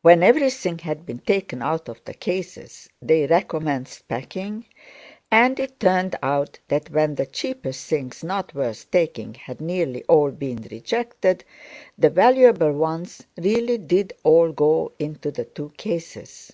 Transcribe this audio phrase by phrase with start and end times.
[0.00, 4.66] When everything had been taken out of the cases, they recommenced packing,
[5.30, 10.32] and it turned out that when the cheaper things not worth taking had nearly all
[10.32, 11.44] been rejected,
[11.96, 16.50] the valuable ones really did all go into the two cases.